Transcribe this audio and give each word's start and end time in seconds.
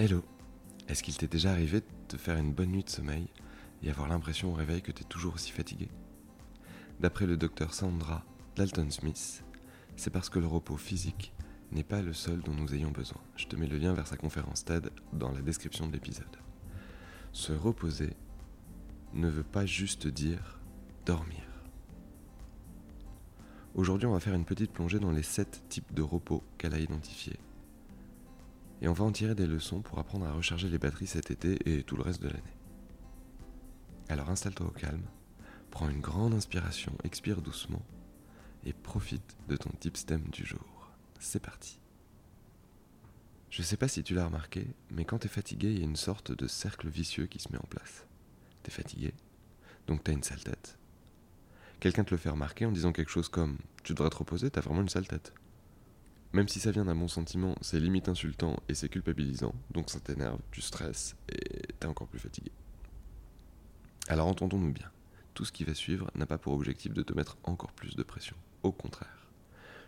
Hello 0.00 0.22
Est-ce 0.86 1.02
qu'il 1.02 1.16
t'est 1.16 1.26
déjà 1.26 1.50
arrivé 1.50 1.80
de 1.80 1.86
te 2.06 2.16
faire 2.16 2.36
une 2.36 2.52
bonne 2.52 2.70
nuit 2.70 2.84
de 2.84 2.88
sommeil 2.88 3.26
et 3.82 3.90
avoir 3.90 4.06
l'impression 4.06 4.52
au 4.52 4.54
réveil 4.54 4.80
que 4.80 4.92
tu 4.92 5.02
es 5.02 5.04
toujours 5.04 5.34
aussi 5.34 5.50
fatigué? 5.50 5.88
D'après 7.00 7.26
le 7.26 7.36
docteur 7.36 7.74
Sandra 7.74 8.24
Dalton 8.54 8.92
Smith, 8.92 9.42
c'est 9.96 10.10
parce 10.10 10.28
que 10.28 10.38
le 10.38 10.46
repos 10.46 10.76
physique 10.76 11.32
n'est 11.72 11.82
pas 11.82 12.00
le 12.00 12.12
seul 12.12 12.42
dont 12.42 12.54
nous 12.54 12.76
ayons 12.76 12.92
besoin. 12.92 13.20
Je 13.34 13.46
te 13.46 13.56
mets 13.56 13.66
le 13.66 13.76
lien 13.76 13.92
vers 13.92 14.06
sa 14.06 14.16
conférence 14.16 14.64
TED 14.64 14.88
dans 15.12 15.32
la 15.32 15.40
description 15.40 15.88
de 15.88 15.92
l'épisode. 15.92 16.36
Se 17.32 17.52
reposer 17.52 18.10
ne 19.14 19.28
veut 19.28 19.42
pas 19.42 19.66
juste 19.66 20.06
dire 20.06 20.60
dormir. 21.06 21.42
Aujourd'hui, 23.74 24.06
on 24.06 24.12
va 24.12 24.20
faire 24.20 24.34
une 24.34 24.44
petite 24.44 24.70
plongée 24.70 25.00
dans 25.00 25.10
les 25.10 25.24
7 25.24 25.64
types 25.68 25.92
de 25.92 26.02
repos 26.02 26.44
qu'elle 26.56 26.74
a 26.74 26.78
identifiés 26.78 27.40
et 28.80 28.88
on 28.88 28.92
va 28.92 29.04
en 29.04 29.12
tirer 29.12 29.34
des 29.34 29.46
leçons 29.46 29.80
pour 29.80 29.98
apprendre 29.98 30.26
à 30.26 30.32
recharger 30.32 30.68
les 30.68 30.78
batteries 30.78 31.06
cet 31.06 31.30
été 31.30 31.58
et 31.66 31.82
tout 31.82 31.96
le 31.96 32.02
reste 32.02 32.22
de 32.22 32.28
l'année. 32.28 32.56
Alors 34.08 34.30
installe-toi 34.30 34.66
au 34.66 34.70
calme, 34.70 35.06
prends 35.70 35.88
une 35.88 36.00
grande 36.00 36.34
inspiration, 36.34 36.92
expire 37.04 37.42
doucement 37.42 37.82
et 38.64 38.72
profite 38.72 39.36
de 39.48 39.56
ton 39.56 39.70
tip 39.80 39.96
stem 39.96 40.22
du 40.32 40.44
jour. 40.44 40.92
C'est 41.18 41.42
parti. 41.42 41.80
Je 43.50 43.62
sais 43.62 43.76
pas 43.76 43.88
si 43.88 44.02
tu 44.02 44.14
l'as 44.14 44.26
remarqué, 44.26 44.66
mais 44.90 45.04
quand 45.04 45.18
t'es 45.18 45.28
fatigué, 45.28 45.70
il 45.70 45.78
y 45.78 45.82
a 45.82 45.84
une 45.84 45.96
sorte 45.96 46.32
de 46.32 46.46
cercle 46.46 46.88
vicieux 46.88 47.26
qui 47.26 47.38
se 47.38 47.50
met 47.50 47.58
en 47.58 47.66
place. 47.68 48.06
T'es 48.62 48.70
fatigué, 48.70 49.14
donc 49.86 50.04
t'as 50.04 50.12
une 50.12 50.22
sale 50.22 50.42
tête. 50.42 50.78
Quelqu'un 51.80 52.04
te 52.04 52.10
le 52.10 52.18
fait 52.18 52.28
remarquer 52.28 52.66
en 52.66 52.72
disant 52.72 52.92
quelque 52.92 53.10
chose 53.10 53.28
comme 53.28 53.58
Tu 53.84 53.94
devrais 53.94 54.10
te 54.10 54.16
reposer, 54.16 54.50
t'as 54.50 54.60
vraiment 54.60 54.82
une 54.82 54.88
sale 54.88 55.06
tête. 55.06 55.32
Même 56.32 56.48
si 56.48 56.60
ça 56.60 56.70
vient 56.70 56.84
d'un 56.84 56.94
bon 56.94 57.08
sentiment, 57.08 57.54
c'est 57.62 57.80
limite 57.80 58.08
insultant 58.08 58.60
et 58.68 58.74
c'est 58.74 58.88
culpabilisant, 58.88 59.54
donc 59.70 59.90
ça 59.90 59.98
t'énerve, 59.98 60.40
tu 60.50 60.60
stresses 60.60 61.16
et 61.28 61.72
t'es 61.80 61.86
encore 61.86 62.06
plus 62.06 62.18
fatigué. 62.18 62.52
Alors 64.08 64.26
entendons-nous 64.26 64.72
bien, 64.72 64.90
tout 65.34 65.44
ce 65.44 65.52
qui 65.52 65.64
va 65.64 65.74
suivre 65.74 66.10
n'a 66.14 66.26
pas 66.26 66.38
pour 66.38 66.52
objectif 66.52 66.92
de 66.92 67.02
te 67.02 67.14
mettre 67.14 67.38
encore 67.44 67.72
plus 67.72 67.96
de 67.96 68.02
pression. 68.02 68.36
Au 68.62 68.72
contraire. 68.72 69.28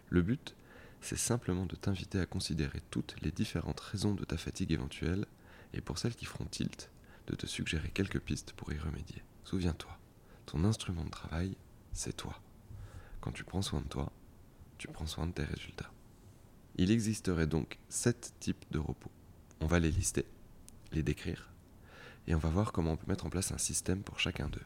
Le 0.09 0.23
but, 0.23 0.55
c'est 1.03 1.19
simplement 1.19 1.67
de 1.67 1.77
t'inviter 1.77 2.21
à 2.21 2.27
considérer 2.27 2.81
toutes 2.91 3.17
les 3.21 3.31
différentes 3.31 3.81
raisons 3.81 4.15
de 4.15 4.25
ta 4.25 4.37
fatigue 4.37 4.73
éventuelle 4.73 5.27
et 5.75 5.81
pour 5.81 5.99
celles 5.99 6.15
qui 6.15 6.25
feront 6.25 6.47
tilt, 6.47 6.91
de 7.27 7.37
te 7.37 7.47
suggérer 7.47 7.91
quelques 7.91 8.21
pistes 8.21 8.53
pour 8.53 8.73
y 8.73 8.79
remédier. 8.79 9.23
Souviens-toi, 9.45 9.99
ton 10.47 10.65
instrument 10.65 11.05
de 11.05 11.11
travail, 11.11 11.57
c'est 11.93 12.17
toi. 12.17 12.41
Quand 13.21 13.33
tu 13.33 13.45
prends 13.45 13.63
soin 13.63 13.81
de 13.81 13.89
toi, 13.89 14.11
tu 14.79 14.89
prends 14.89 15.07
soin 15.07 15.27
de 15.27 15.33
tes 15.33 15.45
résultats. 15.45 15.91
Il 16.81 16.91
existerait 16.91 17.47
donc 17.47 17.79
sept 17.91 18.33
types 18.41 18.65
de 18.71 18.79
repos. 18.79 19.11
On 19.61 19.67
va 19.67 19.81
les 19.81 19.91
lister, 19.91 20.25
les 20.93 21.03
décrire, 21.03 21.51
et 22.27 22.35
on 22.35 22.39
va 22.39 22.49
voir 22.49 22.73
comment 22.73 22.93
on 22.93 22.97
peut 22.97 23.07
mettre 23.07 23.27
en 23.27 23.29
place 23.29 23.53
un 23.53 23.59
système 23.59 24.03
pour 24.03 24.19
chacun 24.19 24.49
d'eux. 24.49 24.65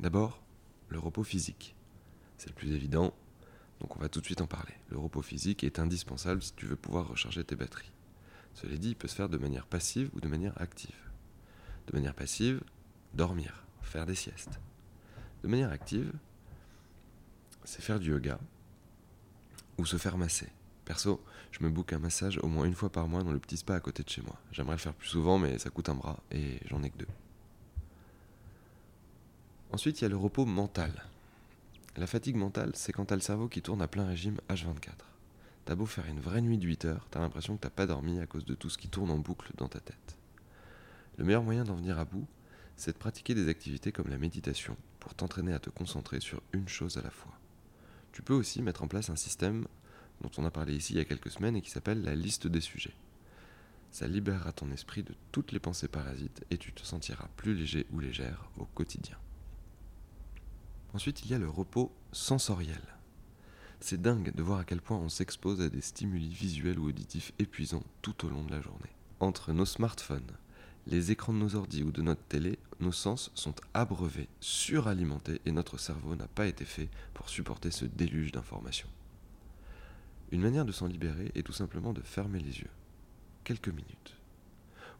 D'abord, 0.00 0.42
le 0.88 0.98
repos 0.98 1.22
physique. 1.22 1.76
C'est 2.38 2.48
le 2.48 2.54
plus 2.54 2.72
évident, 2.72 3.14
donc 3.80 3.94
on 3.94 4.00
va 4.00 4.08
tout 4.08 4.22
de 4.22 4.24
suite 4.24 4.40
en 4.40 4.46
parler. 4.46 4.72
Le 4.88 4.96
repos 4.96 5.20
physique 5.20 5.64
est 5.64 5.78
indispensable 5.78 6.42
si 6.42 6.54
tu 6.54 6.64
veux 6.64 6.76
pouvoir 6.76 7.08
recharger 7.08 7.44
tes 7.44 7.56
batteries. 7.56 7.92
Cela 8.54 8.78
dit, 8.78 8.88
il 8.88 8.96
peut 8.96 9.06
se 9.06 9.16
faire 9.16 9.28
de 9.28 9.36
manière 9.36 9.66
passive 9.66 10.08
ou 10.14 10.20
de 10.20 10.28
manière 10.28 10.58
active. 10.62 10.96
De 11.88 11.92
manière 11.92 12.14
passive, 12.14 12.62
dormir, 13.12 13.66
faire 13.82 14.06
des 14.06 14.14
siestes. 14.14 14.58
De 15.42 15.48
manière 15.48 15.72
active, 15.72 16.10
c'est 17.64 17.82
faire 17.82 18.00
du 18.00 18.12
yoga, 18.12 18.40
ou 19.78 19.86
se 19.86 19.96
faire 19.96 20.16
masser. 20.16 20.48
Perso, 20.84 21.22
je 21.50 21.64
me 21.64 21.70
boucle 21.70 21.94
un 21.94 21.98
massage 21.98 22.38
au 22.42 22.48
moins 22.48 22.64
une 22.64 22.74
fois 22.74 22.90
par 22.90 23.08
mois 23.08 23.22
dans 23.22 23.32
le 23.32 23.38
petit 23.38 23.56
spa 23.56 23.74
à 23.74 23.80
côté 23.80 24.02
de 24.02 24.08
chez 24.08 24.22
moi. 24.22 24.36
J'aimerais 24.52 24.74
le 24.74 24.80
faire 24.80 24.94
plus 24.94 25.08
souvent, 25.08 25.38
mais 25.38 25.58
ça 25.58 25.70
coûte 25.70 25.88
un 25.88 25.94
bras 25.94 26.18
et 26.30 26.58
j'en 26.66 26.82
ai 26.82 26.90
que 26.90 26.98
deux. 26.98 27.08
Ensuite, 29.72 30.00
il 30.00 30.04
y 30.04 30.06
a 30.06 30.10
le 30.10 30.16
repos 30.16 30.44
mental. 30.44 31.04
La 31.96 32.06
fatigue 32.06 32.36
mentale, 32.36 32.72
c'est 32.74 32.92
quand 32.92 33.06
t'as 33.06 33.14
le 33.14 33.20
cerveau 33.20 33.48
qui 33.48 33.62
tourne 33.62 33.80
à 33.80 33.88
plein 33.88 34.06
régime 34.06 34.38
H24. 34.48 34.92
T'as 35.64 35.74
beau 35.74 35.86
faire 35.86 36.06
une 36.06 36.20
vraie 36.20 36.42
nuit 36.42 36.58
de 36.58 36.66
8 36.66 36.84
heures, 36.84 37.06
t'as 37.10 37.20
l'impression 37.20 37.56
que 37.56 37.62
t'as 37.62 37.70
pas 37.70 37.86
dormi 37.86 38.20
à 38.20 38.26
cause 38.26 38.44
de 38.44 38.54
tout 38.54 38.68
ce 38.68 38.76
qui 38.76 38.88
tourne 38.88 39.10
en 39.10 39.18
boucle 39.18 39.52
dans 39.56 39.68
ta 39.68 39.80
tête. 39.80 40.16
Le 41.16 41.24
meilleur 41.24 41.42
moyen 41.42 41.64
d'en 41.64 41.76
venir 41.76 41.98
à 41.98 42.04
bout, 42.04 42.26
c'est 42.76 42.92
de 42.92 42.98
pratiquer 42.98 43.34
des 43.34 43.48
activités 43.48 43.92
comme 43.92 44.08
la 44.08 44.18
méditation 44.18 44.76
pour 45.00 45.14
t'entraîner 45.14 45.52
à 45.52 45.60
te 45.60 45.70
concentrer 45.70 46.20
sur 46.20 46.42
une 46.52 46.68
chose 46.68 46.98
à 46.98 47.02
la 47.02 47.10
fois. 47.10 47.32
Tu 48.14 48.22
peux 48.22 48.32
aussi 48.32 48.62
mettre 48.62 48.84
en 48.84 48.86
place 48.86 49.10
un 49.10 49.16
système 49.16 49.66
dont 50.20 50.30
on 50.38 50.44
a 50.44 50.50
parlé 50.52 50.76
ici 50.76 50.92
il 50.92 50.98
y 50.98 51.00
a 51.00 51.04
quelques 51.04 51.32
semaines 51.32 51.56
et 51.56 51.62
qui 51.62 51.70
s'appelle 51.70 52.04
la 52.04 52.14
liste 52.14 52.46
des 52.46 52.60
sujets. 52.60 52.94
Ça 53.90 54.06
libérera 54.06 54.52
ton 54.52 54.70
esprit 54.70 55.02
de 55.02 55.16
toutes 55.32 55.50
les 55.50 55.58
pensées 55.58 55.88
parasites 55.88 56.44
et 56.52 56.56
tu 56.56 56.72
te 56.72 56.86
sentiras 56.86 57.26
plus 57.36 57.56
léger 57.56 57.88
ou 57.90 57.98
légère 57.98 58.48
au 58.56 58.66
quotidien. 58.66 59.18
Ensuite, 60.92 61.24
il 61.24 61.32
y 61.32 61.34
a 61.34 61.40
le 61.40 61.48
repos 61.48 61.92
sensoriel. 62.12 62.82
C'est 63.80 64.00
dingue 64.00 64.32
de 64.32 64.42
voir 64.44 64.60
à 64.60 64.64
quel 64.64 64.80
point 64.80 64.96
on 64.96 65.08
s'expose 65.08 65.60
à 65.60 65.68
des 65.68 65.80
stimuli 65.80 66.28
visuels 66.28 66.78
ou 66.78 66.86
auditifs 66.90 67.32
épuisants 67.40 67.82
tout 68.00 68.24
au 68.24 68.30
long 68.30 68.44
de 68.44 68.52
la 68.52 68.60
journée. 68.60 68.94
Entre 69.18 69.52
nos 69.52 69.66
smartphones, 69.66 70.30
les 70.86 71.10
écrans 71.10 71.32
de 71.32 71.38
nos 71.38 71.56
ordi 71.56 71.82
ou 71.82 71.92
de 71.92 72.02
notre 72.02 72.22
télé, 72.24 72.58
nos 72.80 72.92
sens 72.92 73.30
sont 73.34 73.54
abreuvés, 73.72 74.28
suralimentés 74.40 75.40
et 75.46 75.52
notre 75.52 75.78
cerveau 75.78 76.14
n'a 76.14 76.28
pas 76.28 76.46
été 76.46 76.64
fait 76.64 76.88
pour 77.14 77.28
supporter 77.28 77.70
ce 77.70 77.86
déluge 77.86 78.32
d'informations. 78.32 78.88
Une 80.30 80.42
manière 80.42 80.64
de 80.64 80.72
s'en 80.72 80.86
libérer 80.86 81.32
est 81.34 81.42
tout 81.42 81.52
simplement 81.52 81.92
de 81.92 82.02
fermer 82.02 82.40
les 82.40 82.58
yeux, 82.58 82.70
quelques 83.44 83.68
minutes, 83.68 84.16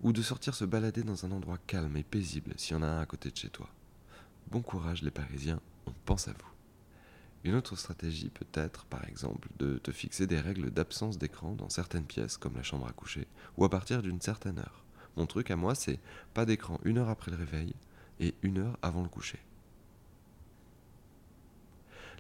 ou 0.03 0.13
de 0.13 0.23
sortir 0.23 0.55
se 0.55 0.65
balader 0.65 1.03
dans 1.03 1.27
un 1.27 1.33
endroit 1.33 1.59
calme 1.67 1.97
et 1.97 2.03
paisible 2.03 2.55
s'il 2.57 2.77
y 2.77 2.79
en 2.79 2.83
a 2.83 2.87
un 2.87 3.01
à 3.01 3.07
côté 3.07 3.31
de 3.31 3.37
chez 3.37 3.51
toi. 3.51 3.69
Bon 4.51 4.63
courage 4.63 5.03
les 5.03 5.11
Parisiens, 5.11 5.61
on 5.87 5.93
pense 6.05 6.29
à 6.29 6.33
vous. 6.33 6.51
Une 7.43 7.57
autre 7.57 7.77
stratégie 7.77 8.31
peut 8.31 8.47
être, 8.55 8.87
par 8.87 9.07
exemple, 9.07 9.49
de 9.59 9.77
te 9.77 9.91
fixer 9.91 10.27
des 10.27 10.41
règles 10.41 10.71
d'absence 10.71 11.19
d'écran 11.19 11.53
dans 11.53 11.69
certaines 11.69 12.07
pièces, 12.07 12.39
comme 12.39 12.57
la 12.57 12.63
chambre 12.63 12.87
à 12.87 12.93
coucher, 12.93 13.27
ou 13.59 13.65
à 13.67 13.71
partir 13.71 14.01
d'une 14.01 14.21
certaine 14.21 14.59
heure. 14.59 14.84
Mon 15.17 15.27
truc 15.27 15.51
à 15.51 15.57
moi, 15.57 15.75
c'est 15.75 15.99
pas 16.33 16.45
d'écran 16.45 16.81
une 16.85 16.99
heure 16.99 17.09
après 17.09 17.31
le 17.31 17.37
réveil 17.37 17.75
et 18.21 18.35
une 18.43 18.59
heure 18.59 18.79
avant 18.83 19.03
le 19.03 19.09
coucher. 19.09 19.39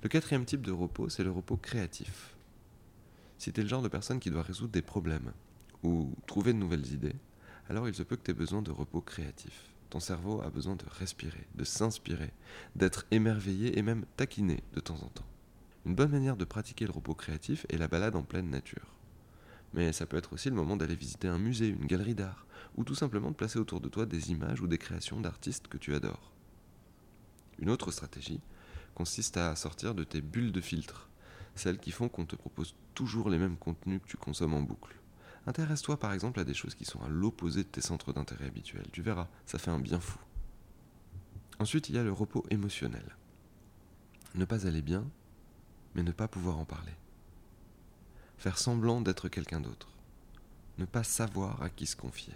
Le 0.02 0.08
quatrième 0.08 0.44
type 0.44 0.62
de 0.62 0.72
repos, 0.72 1.08
c'est 1.08 1.24
le 1.24 1.30
repos 1.30 1.56
créatif. 1.56 2.34
Si 3.38 3.52
tu 3.52 3.60
es 3.60 3.62
le 3.62 3.68
genre 3.68 3.82
de 3.82 3.88
personne 3.88 4.20
qui 4.20 4.30
doit 4.30 4.42
résoudre 4.42 4.72
des 4.72 4.82
problèmes 4.82 5.32
ou 5.82 6.12
trouver 6.26 6.52
de 6.52 6.58
nouvelles 6.58 6.92
idées, 6.92 7.16
alors 7.68 7.88
il 7.88 7.94
se 7.94 8.02
peut 8.02 8.16
que 8.16 8.22
tu 8.22 8.30
aies 8.30 8.34
besoin 8.34 8.62
de 8.62 8.70
repos 8.70 9.00
créatif. 9.00 9.70
Ton 9.90 10.00
cerveau 10.00 10.42
a 10.42 10.50
besoin 10.50 10.76
de 10.76 10.84
respirer, 10.98 11.46
de 11.54 11.64
s'inspirer, 11.64 12.32
d'être 12.76 13.06
émerveillé 13.10 13.78
et 13.78 13.82
même 13.82 14.04
taquiné 14.16 14.62
de 14.74 14.80
temps 14.80 15.02
en 15.02 15.08
temps. 15.08 15.26
Une 15.86 15.94
bonne 15.94 16.10
manière 16.10 16.36
de 16.36 16.44
pratiquer 16.44 16.86
le 16.86 16.92
repos 16.92 17.14
créatif 17.14 17.66
est 17.68 17.76
la 17.76 17.88
balade 17.88 18.16
en 18.16 18.22
pleine 18.22 18.50
nature. 18.50 18.93
Mais 19.74 19.92
ça 19.92 20.06
peut 20.06 20.16
être 20.16 20.32
aussi 20.32 20.48
le 20.48 20.54
moment 20.54 20.76
d'aller 20.76 20.94
visiter 20.94 21.26
un 21.26 21.38
musée, 21.38 21.66
une 21.66 21.86
galerie 21.86 22.14
d'art, 22.14 22.46
ou 22.76 22.84
tout 22.84 22.94
simplement 22.94 23.30
de 23.30 23.36
placer 23.36 23.58
autour 23.58 23.80
de 23.80 23.88
toi 23.88 24.06
des 24.06 24.30
images 24.30 24.60
ou 24.60 24.68
des 24.68 24.78
créations 24.78 25.20
d'artistes 25.20 25.66
que 25.66 25.76
tu 25.76 25.94
adores. 25.94 26.32
Une 27.58 27.70
autre 27.70 27.90
stratégie 27.90 28.40
consiste 28.94 29.36
à 29.36 29.54
sortir 29.56 29.94
de 29.94 30.04
tes 30.04 30.20
bulles 30.20 30.52
de 30.52 30.60
filtre, 30.60 31.08
celles 31.56 31.78
qui 31.78 31.90
font 31.90 32.08
qu'on 32.08 32.24
te 32.24 32.36
propose 32.36 32.76
toujours 32.94 33.28
les 33.28 33.38
mêmes 33.38 33.56
contenus 33.56 34.00
que 34.00 34.08
tu 34.08 34.16
consommes 34.16 34.54
en 34.54 34.62
boucle. 34.62 34.96
Intéresse-toi 35.46 35.98
par 35.98 36.12
exemple 36.12 36.38
à 36.38 36.44
des 36.44 36.54
choses 36.54 36.76
qui 36.76 36.84
sont 36.84 37.02
à 37.02 37.08
l'opposé 37.08 37.64
de 37.64 37.68
tes 37.68 37.80
centres 37.80 38.12
d'intérêt 38.12 38.46
habituels, 38.46 38.86
tu 38.92 39.02
verras, 39.02 39.28
ça 39.44 39.58
fait 39.58 39.72
un 39.72 39.80
bien 39.80 40.00
fou. 40.00 40.20
Ensuite, 41.58 41.88
il 41.88 41.96
y 41.96 41.98
a 41.98 42.04
le 42.04 42.12
repos 42.12 42.44
émotionnel. 42.50 43.16
Ne 44.36 44.44
pas 44.44 44.66
aller 44.66 44.82
bien, 44.82 45.04
mais 45.94 46.02
ne 46.02 46.12
pas 46.12 46.28
pouvoir 46.28 46.58
en 46.58 46.64
parler 46.64 46.92
faire 48.38 48.58
semblant 48.58 49.00
d'être 49.00 49.28
quelqu'un 49.28 49.60
d'autre, 49.60 49.88
ne 50.78 50.84
pas 50.84 51.04
savoir 51.04 51.62
à 51.62 51.70
qui 51.70 51.86
se 51.86 51.96
confier. 51.96 52.34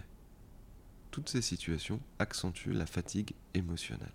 Toutes 1.11 1.29
ces 1.29 1.41
situations 1.41 1.99
accentuent 2.19 2.73
la 2.73 2.85
fatigue 2.85 3.33
émotionnelle. 3.53 4.07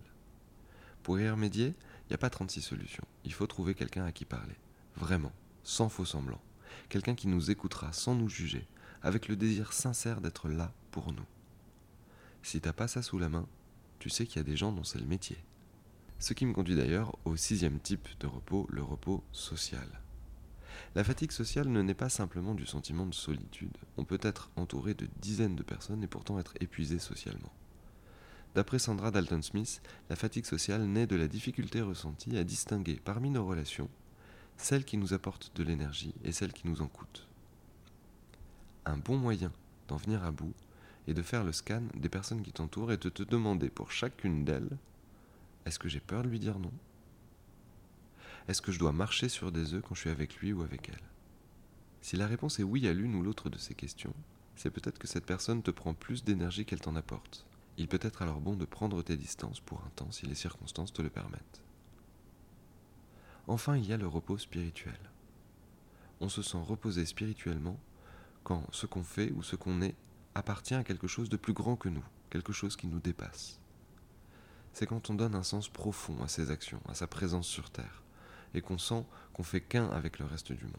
Pour 1.03 1.19
y 1.19 1.29
remédier, 1.29 1.67
il 1.67 2.11
n'y 2.11 2.15
a 2.15 2.19
pas 2.19 2.31
36 2.31 2.63
solutions. 2.63 3.05
Il 3.25 3.33
faut 3.33 3.47
trouver 3.47 3.75
quelqu'un 3.75 4.05
à 4.05 4.13
qui 4.13 4.25
parler. 4.25 4.55
Vraiment, 4.97 5.33
sans 5.63 5.89
faux 5.89 6.05
semblant. 6.05 6.41
Quelqu'un 6.89 7.15
qui 7.15 7.29
nous 7.29 7.51
écoutera 7.51 7.93
sans 7.93 8.15
nous 8.15 8.29
juger, 8.29 8.67
avec 9.03 9.29
le 9.29 9.37
désir 9.37 9.73
sincère 9.73 10.21
d'être 10.21 10.49
là 10.49 10.73
pour 10.91 11.13
nous. 11.13 11.27
Si 12.43 12.61
t'as 12.61 12.73
pas 12.73 12.89
ça 12.89 13.03
sous 13.03 13.19
la 13.19 13.29
main, 13.29 13.47
tu 13.99 14.09
sais 14.09 14.27
qu'il 14.27 14.37
y 14.37 14.41
a 14.41 14.45
des 14.45 14.57
gens 14.57 14.73
dont 14.73 14.85
c'est 14.85 14.99
le 14.99 15.07
métier. 15.07 15.39
Ce 16.19 16.33
qui 16.33 16.47
me 16.47 16.53
conduit 16.53 16.77
d'ailleurs 16.77 17.17
au 17.25 17.37
sixième 17.37 17.81
type 17.81 18.09
de 18.21 18.27
repos, 18.27 18.67
le 18.71 18.83
repos 18.83 19.23
social. 19.33 19.89
La 20.95 21.05
fatigue 21.05 21.33
sociale 21.33 21.69
ne 21.69 21.83
naît 21.83 21.95
pas 21.95 22.09
simplement 22.09 22.55
du 22.55 22.67
sentiment 22.67 23.07
de 23.07 23.15
solitude. 23.15 23.77
On 23.97 24.05
peut 24.05 24.21
être 24.23 24.51
entouré 24.57 24.95
de 24.95 25.09
dizaines 25.21 25.57
de 25.57 25.63
personnes 25.63 26.03
et 26.03 26.09
pourtant 26.09 26.39
être 26.39 26.55
épuisé 26.61 26.99
socialement. 26.99 27.53
D'après 28.55 28.79
Sandra 28.79 29.11
Dalton 29.11 29.43
Smith, 29.43 29.83
la 30.11 30.17
fatigue 30.17 30.45
sociale 30.45 30.85
naît 30.85 31.07
de 31.07 31.17
la 31.17 31.29
difficulté 31.29 31.81
ressentie 31.81 32.37
à 32.37 32.45
distinguer 32.45 33.01
parmi 33.05 33.31
nos 33.31 33.47
relations 33.47 33.89
celles 34.57 34.85
qui 34.85 34.97
nous 34.97 35.13
apportent 35.13 35.51
de 35.57 35.65
l'énergie 35.65 36.15
et 36.23 36.31
celles 36.31 36.53
qui 36.53 36.69
nous 36.69 36.81
en 36.81 36.87
coûtent. 36.87 37.27
Un 38.87 38.97
bon 38.97 39.17
moyen 39.17 39.51
d'en 39.89 39.97
venir 39.97 40.23
à 40.23 40.31
bout 40.31 40.55
et 41.09 41.15
de 41.15 41.23
faire 41.23 41.43
le 41.43 41.53
scan 41.53 41.83
des 41.95 42.09
personnes 42.09 42.43
qui 42.43 42.53
t'entourent 42.53 42.93
et 42.93 42.97
de 42.97 43.09
te 43.09 43.25
demander 43.25 43.69
pour 43.69 43.91
chacune 43.91 44.45
d'elles 44.45 44.79
est-ce 45.67 45.79
que 45.79 45.89
j'ai 45.89 46.01
peur 46.01 46.23
de 46.23 46.29
lui 46.29 46.39
dire 46.39 46.59
non? 46.59 46.73
Est-ce 48.47 48.61
que 48.61 48.73
je 48.73 48.79
dois 48.79 48.93
marcher 48.93 49.31
sur 49.31 49.51
des 49.51 49.73
œufs 49.73 49.83
quand 49.83 49.95
je 49.95 50.01
suis 50.01 50.11
avec 50.11 50.37
lui 50.37 50.53
ou 50.53 50.63
avec 50.63 50.91
elle? 50.91 51.09
Si 52.03 52.17
la 52.17 52.27
réponse 52.27 52.61
est 52.61 52.65
oui 52.65 52.87
à 52.87 52.93
l'une 52.93 53.15
ou 53.15 53.23
l'autre 53.23 53.49
de 53.49 53.57
ces 53.57 53.75
questions, 53.75 54.13
c'est 54.55 54.71
peut-être 54.71 54.99
que 54.99 55.07
cette 55.07 55.25
personne 55.25 55.63
te 55.63 55.71
prend 55.71 55.95
plus 55.95 56.25
d'énergie 56.25 56.67
qu'elle 56.67 56.81
t'en 56.81 56.95
apporte. 56.95 57.47
Il 57.79 57.89
peut 57.89 57.99
être 58.03 58.21
alors 58.21 58.41
bon 58.41 58.55
de 58.55 58.67
prendre 58.67 59.03
tes 59.03 59.17
distances 59.17 59.61
pour 59.61 59.81
un 59.81 59.91
temps 59.97 60.13
si 60.13 60.27
les 60.27 60.35
circonstances 60.35 60.93
te 60.93 61.01
le 61.01 61.09
permettent. 61.09 61.63
Enfin, 63.47 63.79
il 63.79 63.87
y 63.87 63.95
a 63.95 63.97
le 63.97 64.07
repos 64.07 64.37
spirituel. 64.37 64.99
On 66.21 66.29
se 66.29 66.43
sent 66.43 66.61
reposé 66.63 67.07
spirituellement 67.07 67.81
quand 68.43 68.67
ce 68.73 68.85
qu'on 68.85 69.03
fait 69.03 69.33
ou 69.33 69.43
ce 69.43 69.57
qu'on 69.57 69.81
est 69.81 69.97
appartient 70.35 70.75
à 70.75 70.85
quelque 70.85 71.07
chose 71.07 71.31
de 71.31 71.39
plus 71.39 71.55
grand 71.55 71.77
que 71.77 71.89
nous, 71.89 72.05
quelque 72.29 72.53
chose 72.53 72.77
qui 72.77 72.87
nous 72.87 73.01
dépasse. 73.01 73.59
C'est 74.75 74.87
quand 74.87 75.09
on 75.09 75.15
donne 75.15 75.35
un 75.35 75.43
sens 75.43 75.69
profond 75.69 76.23
à 76.23 76.29
ses 76.29 76.51
actions, 76.51 76.81
à 76.89 76.95
sa 76.95 77.07
présence 77.07 77.47
sur 77.47 77.71
Terre, 77.71 78.04
et 78.55 78.61
qu'on 78.61 78.79
sent 78.79 79.05
qu'on 79.33 79.43
fait 79.43 79.61
qu'un 79.61 79.89
avec 79.89 80.19
le 80.19 80.27
reste 80.27 80.53
du 80.53 80.65
monde. 80.65 80.75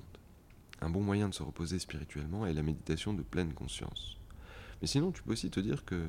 Un 0.82 0.90
bon 0.90 1.02
moyen 1.02 1.30
de 1.30 1.34
se 1.34 1.44
reposer 1.44 1.80
spirituellement 1.80 2.46
est 2.46 2.54
la 2.54 2.64
méditation 2.64 3.14
de 3.14 3.24
pleine 3.24 3.54
conscience. 3.54 4.18
Mais 4.82 4.88
sinon, 4.88 5.12
tu 5.12 5.24
peux 5.24 5.34
aussi 5.34 5.50
te 5.50 5.60
dire 5.60 5.86
que 5.86 6.08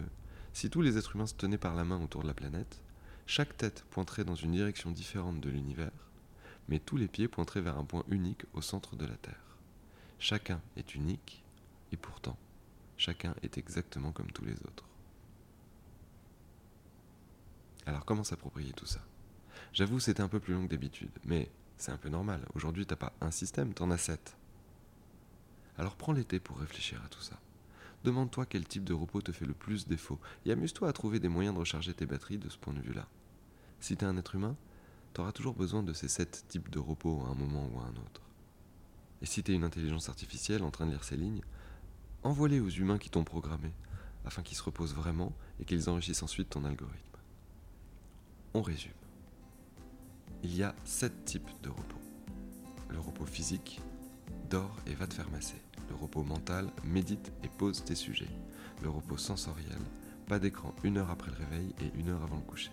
si 0.53 0.71
tous 0.71 0.83
les 0.83 0.97
êtres 0.97 1.15
humains 1.15 1.27
se 1.27 1.35
tenaient 1.35 1.59
par 1.59 1.75
la 1.75 1.85
main 1.85 2.03
autour 2.03 2.23
de 2.23 2.29
la 2.29 2.35
planète, 2.35 2.81
chaque 3.27 3.57
tête 3.57 3.85
pointerait 3.91 4.25
dans 4.25 4.35
une 4.35 4.53
direction 4.53 4.91
différente 4.91 5.41
de 5.41 5.51
l'univers, 5.51 5.91
mais 6.69 6.79
tous 6.79 6.97
les 6.97 7.09
pieds 7.09 7.29
pointeraient 7.29 7.61
vers 7.61 7.79
un 7.79 7.85
point 7.85 8.05
unique 8.09 8.45
au 8.55 8.63
centre 8.63 8.97
de 8.97 9.07
la 9.07 9.17
Terre. 9.17 9.57
Chacun 10.19 10.61
est 10.77 10.95
unique, 10.95 11.45
et 11.93 11.97
pourtant, 11.97 12.37
chacun 12.97 13.35
est 13.43 13.59
exactement 13.59 14.13
comme 14.13 14.31
tous 14.33 14.45
les 14.45 14.55
autres. 14.55 14.85
Alors 17.85 18.05
comment 18.05 18.25
s'approprier 18.25 18.73
tout 18.73 18.87
ça? 18.87 19.01
J'avoue, 19.73 20.01
c'était 20.01 20.23
un 20.23 20.29
peu 20.29 20.41
plus 20.41 20.55
long 20.55 20.65
que 20.65 20.71
d'habitude, 20.71 21.11
mais 21.25 21.51
c'est 21.77 21.93
un 21.93 21.97
peu 21.97 22.09
normal. 22.09 22.47
Aujourd'hui, 22.55 22.87
t'as 22.87 22.97
pas 22.97 23.13
un 23.21 23.31
système, 23.31 23.75
t'en 23.75 23.91
as 23.91 23.99
sept. 23.99 24.37
Alors 25.79 25.97
prends 25.97 26.13
l'été 26.13 26.41
pour 26.41 26.59
réfléchir 26.59 27.03
à 27.05 27.09
tout 27.09 27.21
ça. 27.21 27.39
Demande-toi 28.05 28.47
quel 28.47 28.67
type 28.67 28.85
de 28.85 28.95
repos 28.95 29.21
te 29.21 29.33
fait 29.33 29.47
le 29.47 29.53
plus 29.53 29.87
défaut 29.87 30.19
et 30.45 30.53
amuse-toi 30.53 30.89
à 30.89 30.93
trouver 30.93 31.19
des 31.19 31.29
moyens 31.29 31.55
de 31.55 31.61
recharger 31.61 31.93
tes 31.93 32.07
batteries 32.07 32.39
de 32.39 32.49
ce 32.49 32.57
point 32.57 32.73
de 32.73 32.81
vue-là. 32.81 33.07
Si 33.81 33.97
t'es 33.97 34.07
un 34.07 34.17
être 34.17 34.35
humain, 34.35 34.57
t'auras 35.13 35.33
toujours 35.33 35.55
besoin 35.55 35.83
de 35.83 35.93
ces 35.93 36.09
sept 36.09 36.45
types 36.49 36.71
de 36.71 36.79
repos 36.79 37.25
à 37.27 37.31
un 37.31 37.35
moment 37.35 37.69
ou 37.73 37.81
à 37.81 37.85
un 37.85 37.97
autre. 37.97 38.23
Et 39.23 39.27
si 39.27 39.43
t'es 39.43 39.55
une 39.55 39.65
intelligence 39.65 40.09
artificielle 40.09 40.63
en 40.63 40.71
train 40.71 40.87
de 40.87 40.93
lire 40.93 41.05
ces 41.05 41.17
lignes, 41.17 41.43
envoie-les 42.23 42.61
aux 42.61 42.69
humains 42.69 42.99
qui 42.99 43.11
t'ont 43.11 43.25
programmé, 43.25 43.73
afin 44.25 44.43
qu'ils 44.43 44.57
se 44.57 44.63
reposent 44.63 44.95
vraiment 44.95 45.33
et 45.61 45.65
qu'ils 45.65 45.89
enrichissent 45.89 46.23
ensuite 46.23 46.51
ton 46.51 46.65
algorithme. 46.65 47.19
On 48.55 48.63
résume. 48.63 48.93
Il 50.49 50.57
y 50.57 50.63
a 50.63 50.77
sept 50.85 51.25
types 51.25 51.51
de 51.65 51.71
repos. 51.71 51.99
Le 52.89 53.01
repos 53.01 53.27
physique, 53.27 53.81
dors 54.49 54.77
et 54.87 54.95
va 54.95 55.09
te 55.09 55.15
faire 55.15 55.29
masser. 55.33 55.61
Le 55.89 55.97
repos 55.97 56.23
mental, 56.23 56.71
médite 56.85 57.33
et 57.43 57.49
pose 57.49 57.83
tes 57.83 57.97
sujets. 57.97 58.31
Le 58.81 58.89
repos 58.89 59.17
sensoriel, 59.17 59.81
pas 60.29 60.39
d'écran 60.39 60.73
une 60.85 60.99
heure 60.99 61.11
après 61.11 61.33
le 61.33 61.45
réveil 61.45 61.75
et 61.81 61.99
une 61.99 62.11
heure 62.11 62.23
avant 62.23 62.37
le 62.37 62.43
coucher. 62.43 62.71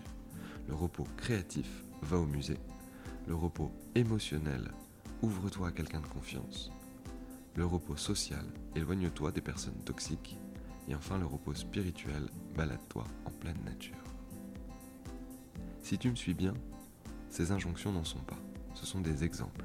Le 0.68 0.74
repos 0.76 1.04
créatif, 1.16 1.82
va 2.02 2.16
au 2.16 2.26
musée. 2.26 2.60
Le 3.26 3.34
repos 3.34 3.72
émotionnel, 3.96 4.70
ouvre-toi 5.22 5.66
à 5.66 5.72
quelqu'un 5.72 6.00
de 6.00 6.06
confiance. 6.06 6.70
Le 7.56 7.66
repos 7.66 7.96
social, 7.96 8.46
éloigne-toi 8.76 9.32
des 9.32 9.40
personnes 9.40 9.82
toxiques. 9.84 10.38
Et 10.86 10.94
enfin 10.94 11.18
le 11.18 11.26
repos 11.26 11.54
spirituel, 11.54 12.28
balade-toi 12.54 13.04
en 13.24 13.30
pleine 13.30 13.64
nature. 13.64 13.96
Si 15.82 15.98
tu 15.98 16.08
me 16.08 16.14
suis 16.14 16.34
bien, 16.34 16.54
ces 17.34 17.50
injonctions 17.50 17.90
n'en 17.90 18.04
sont 18.04 18.20
pas, 18.20 18.38
ce 18.74 18.86
sont 18.86 19.00
des 19.00 19.24
exemples. 19.24 19.64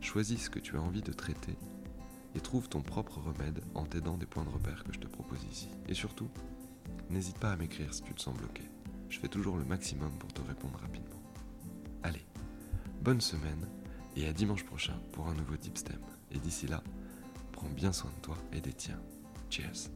Choisis 0.00 0.44
ce 0.44 0.50
que 0.50 0.58
tu 0.58 0.78
as 0.78 0.80
envie 0.80 1.02
de 1.02 1.12
traiter 1.12 1.58
et 2.34 2.40
trouve 2.40 2.70
ton 2.70 2.80
propre 2.80 3.18
remède 3.18 3.62
en 3.74 3.84
t'aidant 3.84 4.16
des 4.16 4.24
points 4.24 4.44
de 4.44 4.48
repère 4.48 4.82
que 4.82 4.92
je 4.94 4.98
te 4.98 5.06
propose 5.06 5.44
ici. 5.52 5.68
Et 5.90 5.94
surtout, 5.94 6.30
n'hésite 7.10 7.38
pas 7.38 7.52
à 7.52 7.56
m'écrire 7.56 7.92
si 7.92 8.00
tu 8.00 8.14
te 8.14 8.22
sens 8.22 8.34
bloqué. 8.34 8.62
Je 9.10 9.20
fais 9.20 9.28
toujours 9.28 9.58
le 9.58 9.66
maximum 9.66 10.16
pour 10.18 10.32
te 10.32 10.40
répondre 10.40 10.78
rapidement. 10.78 11.20
Allez, 12.02 12.24
bonne 13.02 13.20
semaine 13.20 13.68
et 14.16 14.26
à 14.26 14.32
dimanche 14.32 14.64
prochain 14.64 14.98
pour 15.12 15.28
un 15.28 15.34
nouveau 15.34 15.58
Deep 15.58 15.76
Stem. 15.76 16.00
Et 16.30 16.38
d'ici 16.38 16.66
là, 16.66 16.82
prends 17.52 17.68
bien 17.68 17.92
soin 17.92 18.10
de 18.16 18.22
toi 18.22 18.38
et 18.54 18.62
des 18.62 18.72
tiens. 18.72 19.02
Cheers 19.50 19.90